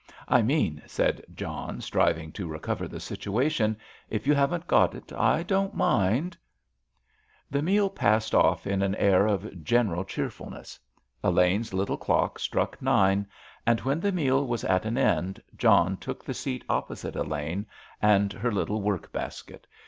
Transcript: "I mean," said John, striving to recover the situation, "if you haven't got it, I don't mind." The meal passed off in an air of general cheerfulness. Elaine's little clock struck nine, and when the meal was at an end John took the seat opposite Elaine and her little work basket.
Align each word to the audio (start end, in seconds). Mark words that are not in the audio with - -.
"I 0.27 0.41
mean," 0.41 0.81
said 0.87 1.23
John, 1.35 1.79
striving 1.79 2.31
to 2.31 2.47
recover 2.47 2.87
the 2.87 2.99
situation, 2.99 3.77
"if 4.09 4.25
you 4.25 4.33
haven't 4.33 4.65
got 4.65 4.95
it, 4.95 5.13
I 5.13 5.43
don't 5.43 5.75
mind." 5.75 6.35
The 7.51 7.61
meal 7.61 7.87
passed 7.87 8.33
off 8.33 8.65
in 8.65 8.81
an 8.81 8.95
air 8.95 9.27
of 9.27 9.63
general 9.63 10.03
cheerfulness. 10.03 10.79
Elaine's 11.23 11.71
little 11.71 11.97
clock 11.97 12.39
struck 12.39 12.81
nine, 12.81 13.27
and 13.63 13.79
when 13.81 13.99
the 13.99 14.11
meal 14.11 14.47
was 14.47 14.63
at 14.63 14.85
an 14.87 14.97
end 14.97 15.39
John 15.55 15.97
took 15.97 16.25
the 16.25 16.33
seat 16.33 16.65
opposite 16.67 17.15
Elaine 17.15 17.67
and 18.01 18.33
her 18.33 18.51
little 18.51 18.81
work 18.81 19.11
basket. 19.11 19.67